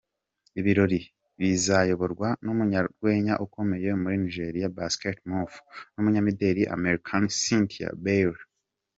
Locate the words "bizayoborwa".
1.39-2.27